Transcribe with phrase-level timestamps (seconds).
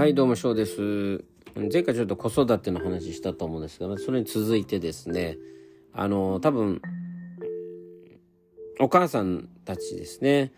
[0.00, 1.22] はい、どうも、翔です。
[1.54, 5.36] 前回ちょっと子育ての話したと思うんですが、それに続いてですね、
[5.92, 6.80] あの、多分、
[8.80, 10.54] お母さんたちですね、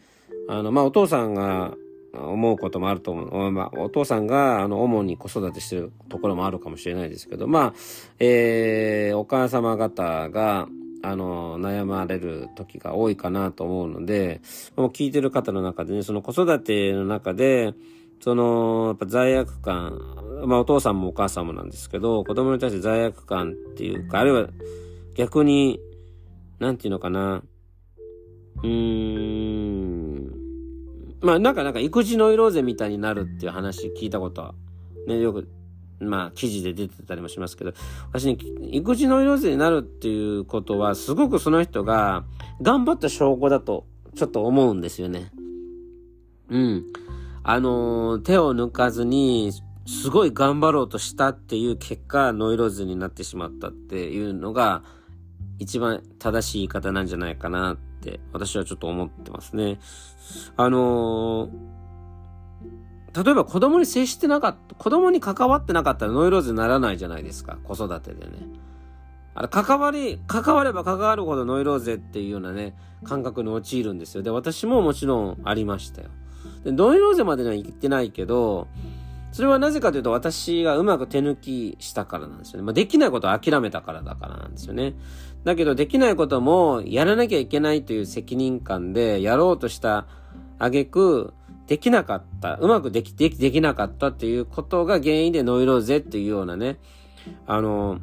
[0.49, 1.75] あの、まあ、お父さんが
[2.15, 3.51] 思うこともあると思う。
[3.51, 7.75] まあ、お父さんが、あの、主に子育てしてるところもあるかもしれないですけど、まあ、
[8.21, 10.69] えー、お母様方が、
[11.03, 14.41] あの、悩まれる時が多いかなと思うので、
[14.77, 17.75] もう聞いてる方の中でね、その子育ての中で、
[18.23, 20.01] その、やっぱ罪悪感、
[20.47, 24.49] まあお父さんもお母さんもなんですけど、子供に対して罪悪感っていうか、あるいは
[25.17, 25.81] 逆に、
[26.61, 27.43] なんていうのかな、
[28.63, 30.33] うーん、
[31.21, 34.55] まあなんかなんか育児ノイローゼみたいになるっていう話聞いたことは、
[35.09, 35.49] ね、よく、
[35.99, 37.73] まあ記事で出てたりもしますけど、
[38.13, 38.39] 私に
[38.77, 42.25] 育児ノイローゼになるっていうことは、すごくその人が
[42.61, 43.85] 頑張った証拠だと、
[44.15, 45.33] ちょっと思うんですよね。
[46.51, 46.85] うん。
[47.45, 49.53] あの手を抜かずに、
[49.87, 54.83] すごい頑張ろうとしたっていう結果、ノイローゼになってしまったっていうのが、
[55.59, 59.79] 一番正しい言い方なんじゃないかなって、私はちょっと思ってますね。
[60.57, 61.83] あのー
[63.15, 68.33] 例えば子供に接してなかった、子供に関わってなかったらノイローゼにならないじゃないですか、子育てでね。
[69.35, 74.23] あれ、関わり、関われば関わるほどノイローゼっていうようなね、感覚に陥るんですよ。
[74.23, 76.09] で、私ももちろんありましたよ。
[76.65, 78.69] で、ノイローゼまでには行ってないけど、
[79.33, 82.65] それはなぜかというと私がうまく手抜きしたからなんですよね。
[82.65, 84.95] まあ、できないことを諦めたからだからなんですよね。
[85.45, 90.07] だけどできないこともやらなきゃいけないという責任感でやろうとした
[90.59, 91.33] 挙句
[91.67, 92.57] できなかった。
[92.57, 96.79] うまくでき、でき、できなかったっていうことが原因でノイローゼっていうようなね、
[97.47, 97.99] あの、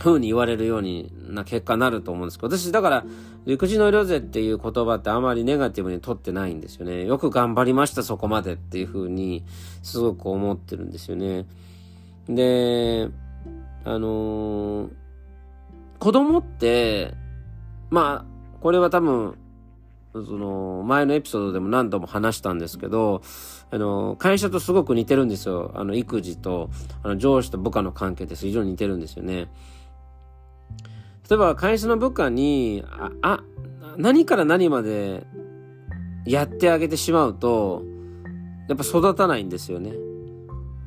[0.00, 3.04] 風に言われるようにな結果になると思うんですけど、私だから、
[3.46, 7.06] 育児ノイローゼっていう言葉ってあまりネガティブに取ってないんですよね。
[7.06, 9.44] よく頑張りました、そこまでっていう風に、
[9.82, 11.46] すごく思ってるんですよね。
[12.28, 13.08] で、
[13.84, 15.00] あのー
[16.00, 17.12] 子供って、
[17.90, 19.36] まあ、これは多分、
[20.14, 23.20] その、前のエピソードでも何度も話したんですけど、
[23.70, 25.72] あの、会社とすごく似てるんですよ。
[25.74, 26.70] あの、育児と、
[27.02, 29.48] あの、上司と部下の関係って非常に似てるんですよね。
[31.30, 33.44] 例えば、会社の部下に、あ、あ、
[33.96, 35.24] 何から何まで
[36.26, 37.84] やってあげてしまうと、
[38.68, 39.92] やっぱ育たないんですよね。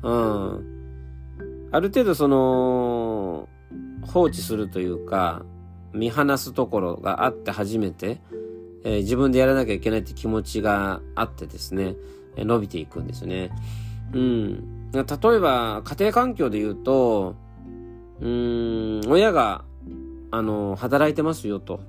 [0.02, 1.68] うん。
[1.72, 3.48] ある程度その、
[4.06, 5.46] 放置するというか、
[5.94, 8.20] 見放すところがあって初めて、
[8.84, 11.96] えー自分でやらなきゃいけないって気持ちがあってですね、
[12.36, 13.50] えー伸びていくんですね。
[14.12, 14.90] うん。
[14.92, 17.34] 例えば、家庭環境で言うと、
[18.20, 19.64] うん、親が、
[20.34, 21.80] あの、働いてますよと。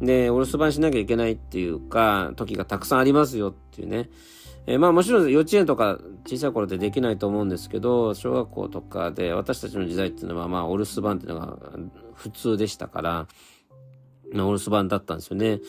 [0.00, 4.10] で、お留守番しなきゃいけないっていうか、時がたくさんありますよっていうね。
[4.66, 11.56] えーまあもちろん幼稚園とか小さい頃でできないと思うんですけど、小学校とかで私たちの時代っていうのはまあお留守番っていうのが
[12.14, 13.26] 普通でしたから、
[14.32, 15.60] まあお留守番だったんですよね。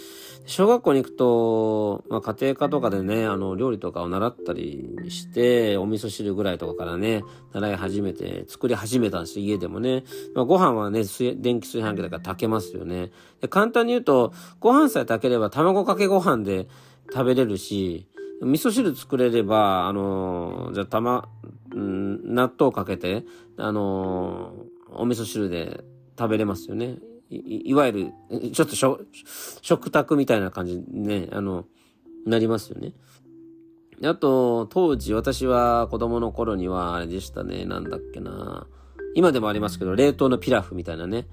[0.46, 7.24] 小学校に行くと、まあ家庭科とかでね、あの料理とかを習ったりして、お味噌汁ぐらいとかからね、
[7.54, 10.04] 習い始めて、作り始めたんですよ、家でもね。
[10.34, 11.04] まあご飯はね、
[11.38, 13.12] 電気炊飯器だから炊けますよね。
[13.42, 16.68] で簡単に言うと、ご飯さえ炊ければ卵かけご飯で
[17.12, 18.08] 食べれるし、
[18.42, 21.28] 味噌汁作れれば、あのーじゃあ、たま、
[21.74, 23.24] うん納豆かけて、
[23.58, 25.84] あのーお味噌汁で
[26.18, 26.98] 食べれますよね。
[27.30, 28.76] い、わゆる、ちょっと
[29.62, 31.66] 食卓みたいな感じね、あの、
[32.26, 32.94] なりますよね。
[34.04, 38.68] あと、当時私は子供の頃にはあれでしたね、なんだっけな。
[39.16, 41.28] 今でもありますけど、冷凍のピラフみたいなね。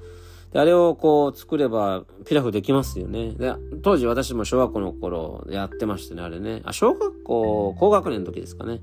[0.53, 3.33] であれをこう作ればピラフできますよね。
[3.33, 3.53] で、
[3.83, 6.63] 当時私も小学校の頃やってましたね、あれね。
[6.65, 8.81] あ、小学校、高学年の時ですかね。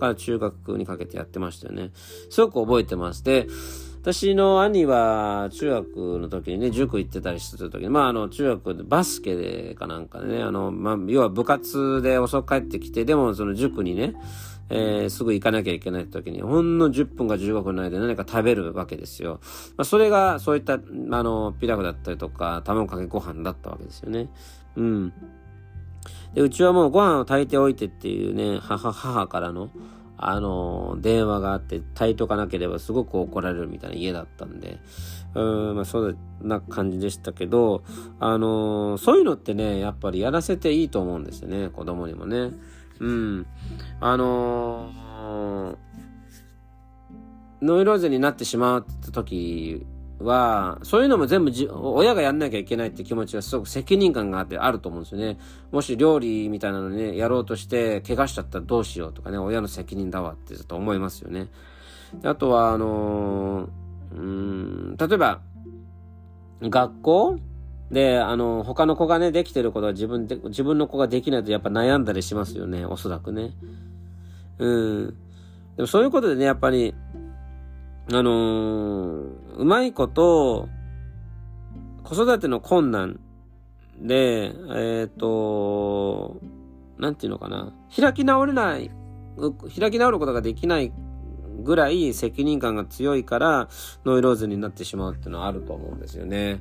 [0.00, 1.90] から中学にかけてやってましたよね。
[2.30, 3.24] すごく覚えてます。
[3.24, 3.46] で、
[4.04, 14.12] 私の兄は中学の時にね、塾行ってたりしてた時に、まああの中学でバスケでかなんかね、あの、まあ要は部活で遅く帰ってきて、でもその塾にね、
[14.68, 19.40] えーすぐ行かなきゃいけない時に、ほんの10分か15分の間で何か食べるわけですよ。
[19.78, 20.78] まあそれがそういった、あ
[21.22, 24.28] の、ピラフだったりとか、卵かけご飯だったわけですよね。
[24.76, 25.14] うん。
[26.34, 29.70] で、うちはもうご飯を炊いておいてっていうね、母、母からの、
[30.16, 34.78] あの、電話があって、炊いとかなければすごく怒られるみたいな家だったんで、
[35.34, 37.82] うん、まあ、そんな感じでしたけど、
[38.20, 42.52] あのそういうのってね、やっぱりやらせていいと思うんですよね、子供にもね。
[43.00, 43.46] うん。
[44.00, 44.90] あの
[47.60, 49.86] ノイローゼになってしまった時
[50.20, 55.38] は、そういうのも全部じ親がやんなきゃいけないって気持ちがすごく責任感があってあると思うんですよね。
[55.72, 61.48] もし料理みたいなのね、やろうとして怪我しちゃったらどうしようとかね、親の責任だわってちょっと思いますよね。
[62.22, 65.40] あとは、あのー、うん、例えば、
[66.62, 67.38] 学校？
[67.90, 73.52] で、あの、他の子がね、できてることは自分で、自分の子ができないとやっぱ悩んだりしますよね、おそらくね。
[74.58, 75.16] うん。
[75.76, 76.94] でもそういうことでね、やっぱり、
[78.12, 80.68] あのー、うまいこと、
[82.02, 83.18] 子育ての困難
[83.98, 86.40] で、えっ、ー、と、
[86.98, 87.72] なんていうのかな。
[87.94, 88.90] 開き直れない、
[89.78, 90.92] 開き直ることができない
[91.62, 93.68] ぐらい責任感が強いから
[94.04, 96.60] ノイローゼになってしまうっていうのはあると思うんですよね。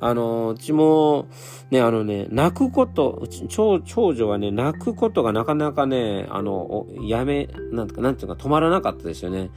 [0.00, 1.28] あの、うちも、
[1.70, 9.50] ね、あのね、泣くこと、うち、長、長女はね、泣くことがなかなかね、あの、やめ、なんてか、なんていうか止まらなかったですよね。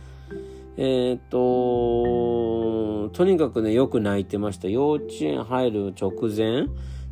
[0.77, 4.67] えっ、と、とにかくね、よく泣いてました。
[4.67, 6.67] 幼稚園入る直前っ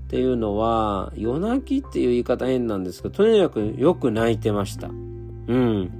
[0.07, 4.89] ていうのは、夜泣きっていう言い方変なんですけど、とにかくよく泣いてました。
[4.89, 5.91] うん。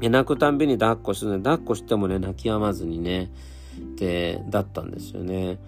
[0.00, 3.30] 泣くたんびに抱っこしてね、抱っこしてもね、泣き止まずにね、
[3.96, 5.60] で、だったんですよね。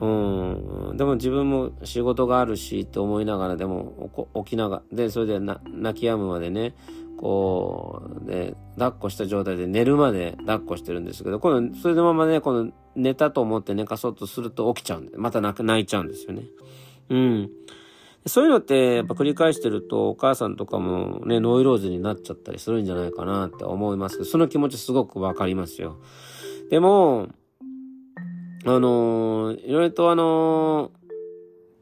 [0.00, 0.96] うん。
[0.96, 4.10] でも自分も仕事があるしって思いながら、でも
[4.44, 5.60] 起きながら、で、それで泣
[6.00, 6.74] き止むまでね、
[7.16, 16.42] こう、ね、抱っこした状態で寝るまで抱っこしてるんですけど、この、それのままね、この寝たと思って寝かそうとすると起きちゃうんで、また泣いちゃうんですよね。
[17.10, 17.50] うん。
[18.26, 25.98] そういうのってやっぱ繰り返してるとお母さんとかもね、ノイローゼになっちゃったりするんじゃないかなって思いますけど、その気持ちすごくわかりますよ。
[26.70, 27.28] でも、
[28.64, 30.90] あのー、いろいろとあのー、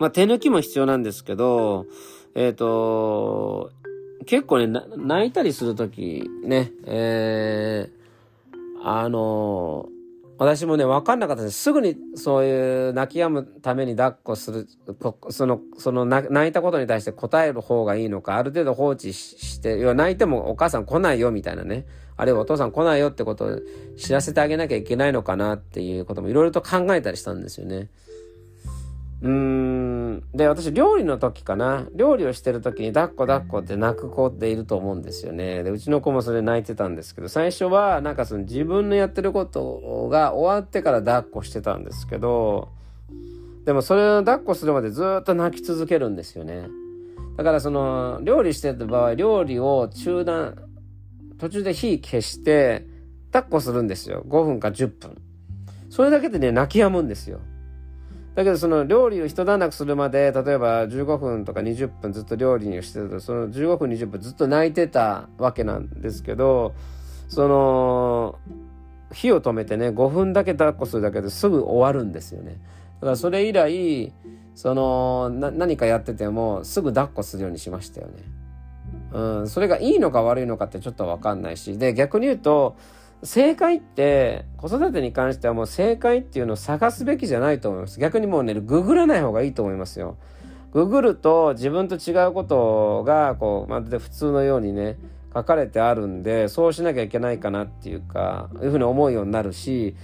[0.01, 1.87] まあ、手抜きも必要なんですけど、
[2.35, 3.71] えっ、ー、と、
[4.25, 9.89] 結構ね、泣いたりするときね、えー、あの
[10.39, 11.61] 私もね、わかんなかったです。
[11.61, 14.67] すぐにそういう泣き止むために抱っこする、
[15.31, 21.87] その、その泣いたことに対して答える方がいいのか、ある程度放置して、要は泣いてもお母さん来ないよみたいなね。
[22.17, 23.61] あるいはお父さん来ないよってことを
[23.97, 27.89] 知らせてあげなきゃいけないのかなっていうこともいろいろと考えたりしたんですよね。
[29.23, 30.25] うーん。
[30.35, 31.87] で、私、料理の時かな。
[31.95, 35.63] 料理をしてる時に、抱っこ抱っこって泣く子っていると思うんですよね。
[35.63, 42.69] で、うちの子もそれ泣いてたんですけど、最初は、なんかその自分のやってることが終わってから抱っこしてたんですけど、
[43.65, 46.67] でもそれを抱っこするまでずっと泣き続けるんですよね。
[47.37, 50.57] だからその、料理してた場合、料理を中断、
[51.39, 52.87] 途中で火消して、
[53.33, 54.25] 抱っこするんですよ。
[54.29, 55.23] 5分か10分。
[55.91, 57.41] それだけでね、泣き止むんですよ。
[58.35, 66.75] だけどその料理を一段落するまで例えば15分とか20分ずっと料理にしてるとその15分20分ずっと泣いてたわけなんですけど
[67.29, 68.39] その
[69.13, 72.59] 火を止めてね5分だけ抱っこするだけですぐ終わるんですよね。
[73.01, 74.13] だからそれ以来
[74.55, 78.23] その何かやっててもすぐ抱っこするようにしましたよね。
[79.13, 82.77] うん、それがいいのか悪いのかってちょっとわかんないしで逆に言うと
[83.23, 88.01] 正解って子育てに関してはもう正解っていうのを探すべきじゃないと思います。
[88.01, 90.17] 逆にもうね、ググらない方がいいと思いますよ。
[90.73, 94.97] ググると自分と違うことがこうまるで普通のようにね
[95.35, 99.95] 書かれてあるんでそうしなきゃいけないかなっていうかいうふうに思うようになるし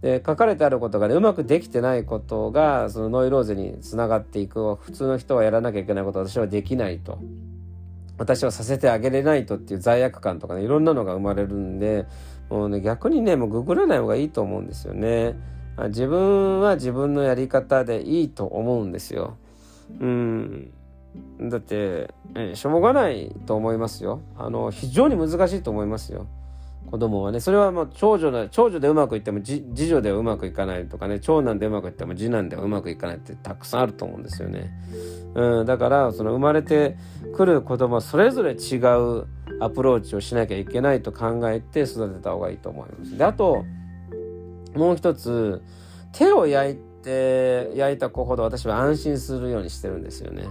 [0.00, 7.18] で書かれてあることがねうまくできてないことがそのノイローゼにつながっていく普通の人はやらなきゃいけないこと私はできないと
[8.22, 12.06] 私はさせてあげれないとっていう罪悪感とかねいろんなのが生まれるんで
[12.52, 15.36] もうね、逆にね、もうググらない方がいいと思うんですよね。
[15.88, 19.38] 自分は自分のやり方でいいと思うんですよ。
[19.98, 20.70] うん。
[21.40, 24.20] だって、えしょうがないと思いますよ。
[24.36, 26.26] あの、非常に難しいと思いますよ。
[26.90, 27.40] 子供はね。
[27.40, 34.70] それはもう長女で、長女でうまくいっても次女ではうまくいかないとかね、長男でうまくいっても次男ではうまくいかないってたくさんあると思うんですよね。
[35.34, 36.96] うん、だから、その生まれて
[37.34, 39.26] くる子供はそれぞれ違う
[39.60, 43.16] アプローチをしなきゃいけないと考えて育てた方がいいと思います。
[43.16, 43.64] で、あと、
[44.74, 45.62] もう一つ、
[46.12, 50.44] 手を焼いて、焼いた子ほど私は安心するようにしてるんですよね。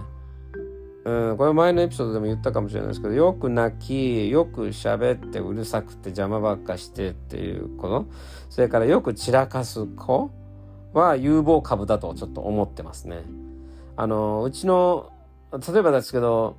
[1.04, 8.06] うん、これ前のエピソードでも言ったかもしれないですけど、よく泣き、よく喋ってうるさくて邪魔ばっかしてっていう子
[8.50, 10.30] それからよく散らかす子
[10.92, 13.24] は有望株だとちょっと思ってますね。
[13.96, 15.10] あの、うちの、
[15.52, 16.56] 例えばですけど、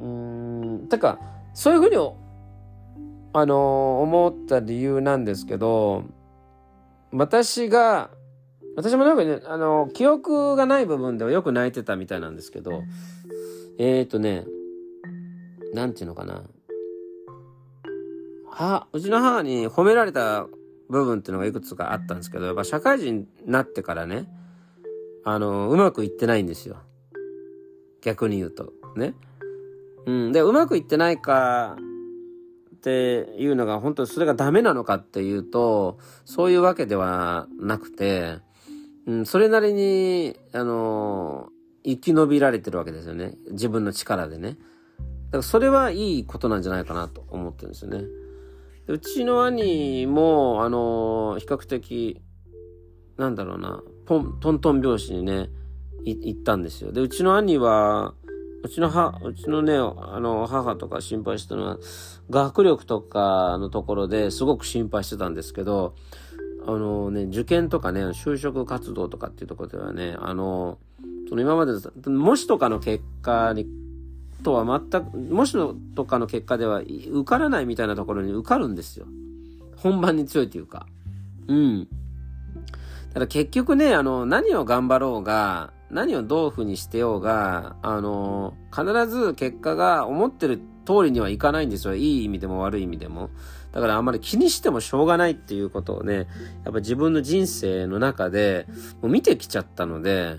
[0.00, 1.18] うん、てか、
[1.52, 1.96] そういうふうに、
[3.32, 6.04] あの、思った理由なんですけど、
[7.12, 8.10] 私が、
[8.76, 12.82] 私もなんかね、あの、記憶がない部分ではよく泣いてたみたいなんですけど、
[13.78, 14.46] えっ、ー、とね、
[15.72, 16.44] なんていうのかな。
[18.50, 20.46] は、うちの母に褒められた
[20.88, 24.28] 部分っていうのがいくつかあったんですけど、やっぱ社会人になってからね、
[25.24, 26.76] あの、うまくいってないんですよ。
[28.00, 28.72] 逆に言うと。
[28.96, 29.14] ね。
[30.06, 30.32] うん。
[30.32, 31.76] で、うまくいってないか
[32.76, 38.38] っていうのが、本当にそれがダメなのかっていうと、そういうわけではなくて、
[39.06, 41.48] うん、それなりに、あの、
[41.84, 43.36] 生き延びられてるわけですよね。
[43.50, 44.50] 自分の力でね。
[44.50, 44.58] だか
[45.38, 48.04] らそれはいいことなんじゃないかなと思ってるんですよね。
[48.86, 52.20] うちの兄も、あの、比較的、
[53.16, 55.48] なんだろうな、ポン、トントン拍子にね、
[56.04, 56.92] 行ったんですよ。
[56.92, 58.14] で、うちの兄は、
[58.62, 61.78] うちの母、うちのね、あの、母とか心配したのは、
[62.30, 65.94] 学力とかのところですごく心配してたんですけど、
[66.66, 70.78] あのね、受験とかね、就職活動とかっていうところではね、あの、
[71.28, 71.80] その今までの、
[72.18, 73.66] 模試とかの結果に、
[74.42, 79.06] とは全く、模試のとかの結果では受からないみたいなところに受かるんですよ。
[79.76, 80.86] 本番に強いというか。
[81.48, 81.88] うん。
[83.12, 91.94] ただ結局ね、あの、何を頑張ろうが、何をどういうふうにしてようが、あの、必ず結果が思ってる通りにはいかないんですよ。
[91.94, 93.30] いい意味でも悪い意味でも。
[93.72, 96.28] だからあんまり気にしてもしょうがないっていうことをね、
[96.64, 98.66] やっぱ自分の人生の中で
[99.02, 100.36] もう見てきちゃったので、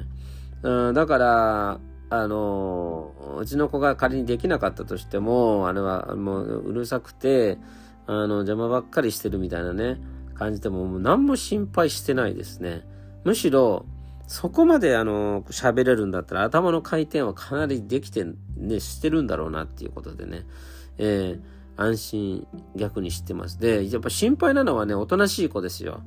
[0.64, 7.58] うん、だから、あの、うちの子が仮にできなかったとしても、あれはもううるさくて、
[8.08, 10.00] あの、邪魔ばっかりしてるみたいなね、
[10.36, 12.84] 感じでももう何も心配してないですね。
[13.24, 13.86] むしろ、
[14.28, 18.26] そこまであの、喋れるんだったら頭の回転はかなりできて、
[18.58, 20.46] ね、してるんだろうなっていうことでね、
[20.98, 23.60] えー、安心逆にしてます。
[23.60, 26.02] で、やっぱ心配なのはね、おとなしい子ですよ。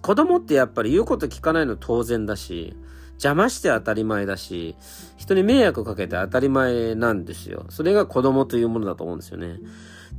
[0.00, 2.76] 子供ってやっぱり言うこと聞かないの当然だし、
[3.14, 4.76] 邪魔して当たり前だし、
[5.16, 7.66] 人に迷惑かけて当たり前なんですよ。
[7.68, 9.58] それが子供というものだと思うんですよね。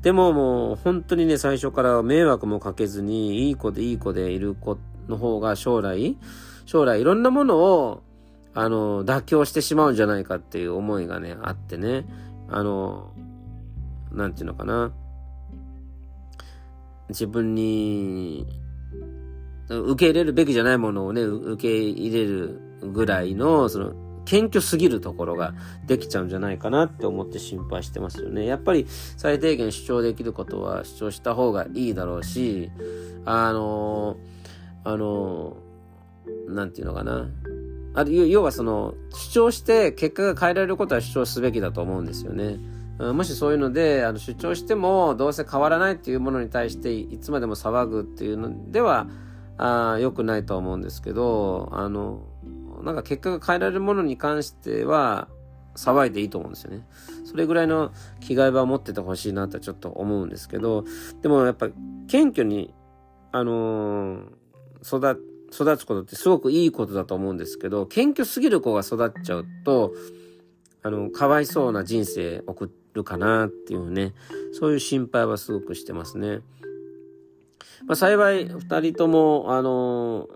[0.01, 4.77] でももう本当にね、最初から迷惑もかけずに、いい子でいい子でいる子
[5.07, 6.17] の方が将来、
[6.65, 8.03] 将来いろんなものを、
[8.53, 12.05] あの、妥協してしまうんじゃないかっていう思いがね、あってね、
[12.49, 13.11] あの、
[14.11, 14.91] なんていうのかな。
[17.09, 18.47] 自分に、
[19.67, 23.93] 受け入れるべきじゃないものをね、受け入れるぐらいの、その、
[24.25, 25.53] 謙虚すぎるところが
[25.85, 28.45] できちゃうんじゃないかなって思って心配してますよね。
[28.45, 32.71] やっぱり最低限主張できることは主張した方がいいだろうし、
[33.23, 34.17] あの、
[34.83, 35.57] あの、
[36.47, 37.29] なんていうのかな。
[37.93, 42.59] あ要はその、主張して結果が変えられることは主張すべきだと思うんですよね。
[42.99, 49.07] もしそういうので、あの主張してもどうせ変わらないっていうものに対していつまでも騒ぐっていうのでは、
[49.57, 52.21] あ良くないと思うんですけど、あの、
[52.83, 55.27] なんか結果が変えられるものに関しては、
[55.75, 56.87] 騒いでいいと思うんですよね。
[57.25, 57.91] それぐらいの
[58.21, 60.85] 気概は持っててほしいなとちょっと思うんですけど、
[61.21, 61.67] でもやっぱ
[62.07, 62.73] 謙虚に、
[63.33, 65.21] あのー、育
[65.55, 69.93] 育つことってすごくいいことだと思うんですけど、謙虚すぎる子が育っちゃうと、
[70.83, 74.13] あの、かわいそうな人生送るかなっていうね、
[74.53, 76.41] そういう心配はすごくしてますね。
[77.87, 80.27] まあ、幸い、二人とも、あの、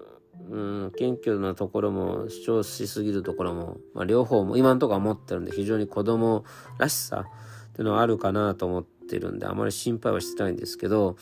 [0.50, 0.58] う
[0.88, 6.44] ん、謙虚なところも主張しすぎるところも、まあ、両方も今のところは持ってるんで、非常に子供
[6.78, 7.26] らしさ
[7.70, 11.18] っていうのはあるかなと思ってるんで、あまり心配はしてないんですけど、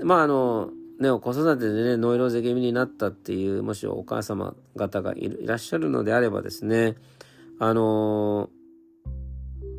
[0.00, 6.96] まあ、あの、ね、子育てでね、ノイローゼ気味になったっていう、もしお母様方がいらっしゃるのであればですね、
[7.58, 8.48] あの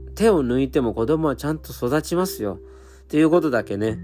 [0.09, 2.59] ー、手を抜いても子供はちゃんと育ちますよ。
[3.03, 3.97] っていうことだけね、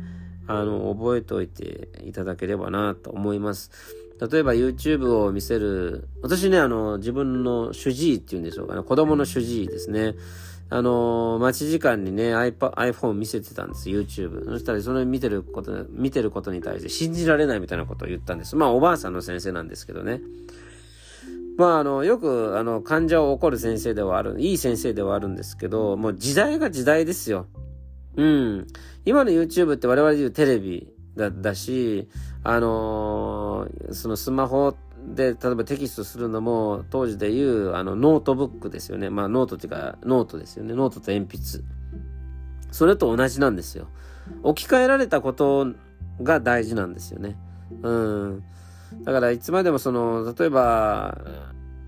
[0.48, 3.72] あの、覚えておいていただければなと思います。
[4.32, 10.15] 例えば YouTube を見せる、私ね、あの、自分の主治医っていうんでしょうかね、子供の主治医ですね。
[10.70, 14.46] あのー、待ち時間にね、iPhone 見せてたんです、YouTube。
[14.46, 18.55] そしたら、それ見てること、見てることに対して信じられないみたいなことを言ったんです。
[18.55, 20.22] まあ、おばあさんの先生なんですけどね。
[21.58, 27.46] まあ、あの、よく、あの、患者を怒る先生ではある、いい先生ではあるんですけど、もう時代が時代ですよ。
[28.15, 28.67] うん。
[29.05, 32.08] 今の YouTube って我々で言うテレビだ、だし、
[32.43, 39.10] あのー、そのスマホで、例えばテキストするのも、当時で言う、あの、ノートブックですよね。
[39.10, 40.74] まあ、ノートっていうか、ノートですよね。
[40.74, 41.63] ノートと鉛筆。
[42.72, 43.88] それと同じなんですよ。
[44.41, 45.67] 置き換えられたこと
[46.22, 47.38] が大事なんですよね。
[47.81, 48.43] うん。
[49.03, 51.17] だから、いつまでもその、例えば、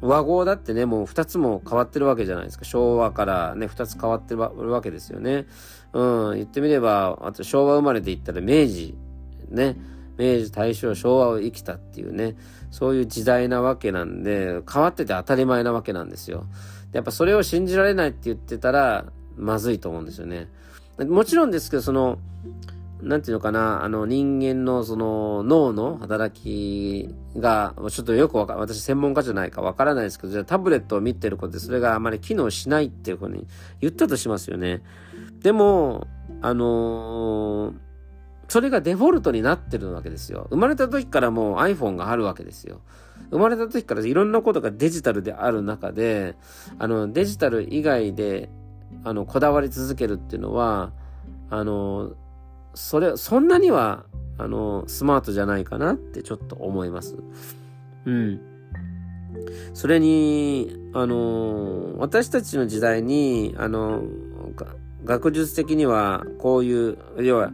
[0.02, 2.66] 和合だってね、もう二つも変わってるわけじゃないですか。
[2.66, 5.48] 昭和からね、二つ変わってるわけですよね。
[5.94, 8.98] うん、言ってみれば、あと昭和生まれで言ったら明治、
[9.50, 9.78] ね。
[10.18, 12.36] 明治、大正、昭和を生きたっていうね、
[12.72, 16.46] そういう時代なわけなんで、変わってて当たり前なわけなんですよ。
[16.94, 19.06] やっぱそれを信じられないって言ってたら、
[19.38, 20.48] まずいと思うんですよね。
[20.98, 22.20] もちろんですけど、その、
[23.02, 33.46] なんていうのかな、あの人間のその脳の働きが、ちょっとよくわか私専門家じゃないかわからないですけど、じゃあタブレットを見てることでそれがあまり機能しないっていうふうに
[33.82, 34.82] 言ったとしますよね。
[35.42, 36.08] でも、
[36.42, 37.74] あのー、
[38.48, 40.48] それがデフォルトになってるわけですよ。
[40.50, 42.82] 生まれた時からもう iPhone があるわけですよ。
[43.32, 46.36] 生まれた時からいろんなことがデジタルである中で、
[46.78, 48.50] あの、デジタル以外で、
[49.04, 50.92] あの、こだわり続けるっていうのは、
[51.50, 52.14] あの、
[52.74, 54.06] それ、そんなには、
[54.38, 57.16] あの、スマートじゃないかなってちょっと思います。
[58.06, 58.42] うん。
[59.74, 64.04] それに、あの、私たちの時代に、あの、
[65.04, 67.52] 学術的にはこういう、要は、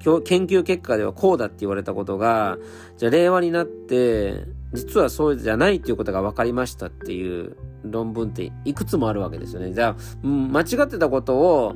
[0.00, 2.58] 研究結果ではこうだって言われたことが、
[2.96, 9.72] じゃあ令和になって、実はそうじゃないっていうことが分かりましたっていう論文っていくつもあるわけですよね。
[9.72, 11.74] じゃあ、間違ってたことを、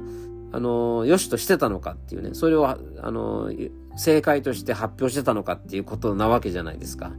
[0.52, 3.50] あの、良しとしてたのかっていうね、それを、あの、
[3.96, 7.12] 正解として発表してたのかっていうことなわけじゃないですか。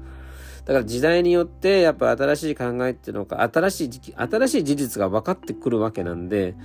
[0.65, 6.55] だから時代によってやっぱ新しい考えっていうのか、新しい時期、新しい事実が分かってくるわけなんで、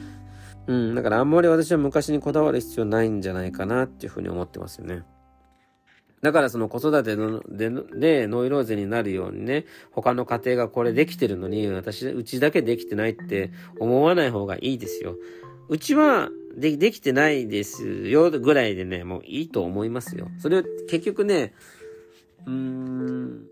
[0.67, 5.03] うん、だからあんまり私は昔にこだわる必要ないんじゃないかなっていうふうに思ってますよね。
[6.23, 15.17] だからその子育てのででノイローゼになるようにね、他の家庭がこれできてるのに、私、うちだけできてないって思わない方がいいですよ。
[15.69, 20.29] うちはで、できてないですよぐらいでね、もういいと思いますよ。
[20.39, 21.55] それを結局ね、
[22.47, 23.47] うーん、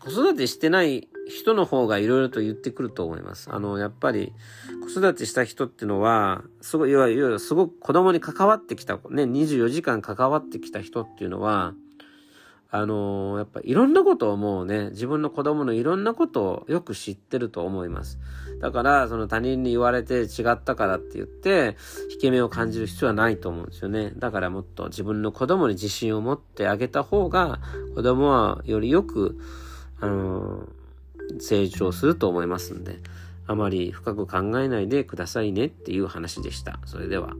[0.00, 3.48] 子育てしてない人の方がいろいろと言ってくると思います。
[3.52, 4.32] あの、やっぱり、
[4.82, 11.74] 子育てした人っていうのは、すごい、いわゆるすごく子供に関わってきた、ね、24時間関わってきた人っていうのは、
[12.70, 18.18] あの、やっぱいろんなことをもうね、自分の子供のいろんなことをよく知ってると思います。
[18.60, 21.76] だから、その他人に言われて違ったからって言って、
[22.12, 24.12] 引け目を感じる必要はないと思うんですよね。
[24.16, 27.60] だからもっと自分の子供に自信を持ってあげた方が、
[27.94, 29.38] 子供はよりよく、
[30.00, 30.68] あの
[31.40, 32.98] 成長すると思いますんで、
[33.46, 36.80] あまり深く考えないでくださいねっていう話でした。
[36.84, 37.34] それでは。